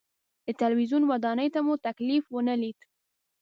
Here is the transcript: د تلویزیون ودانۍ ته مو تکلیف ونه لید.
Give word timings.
د 0.45 0.47
تلویزیون 0.61 1.03
ودانۍ 1.11 1.47
ته 1.53 1.59
مو 1.65 1.73
تکلیف 1.87 2.23
ونه 2.29 2.55
لید. 2.61 2.79